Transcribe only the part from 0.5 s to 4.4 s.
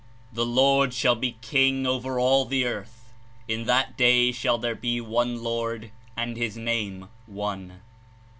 Lord shall be king over all the earth; in that day